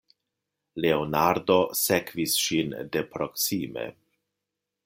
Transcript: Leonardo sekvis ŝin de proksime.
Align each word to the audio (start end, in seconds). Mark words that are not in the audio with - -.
Leonardo 0.85 1.59
sekvis 1.81 2.39
ŝin 2.47 2.75
de 2.97 3.07
proksime. 3.15 3.89